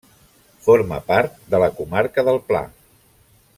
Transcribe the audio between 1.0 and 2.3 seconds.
part de la comarca